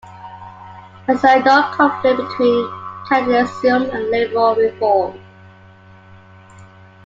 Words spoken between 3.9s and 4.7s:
and liberal